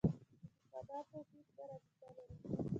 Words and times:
اعتقاداتو 0.03 1.17
ټینګه 1.29 1.63
رابطه 1.69 2.07
لري. 2.15 2.37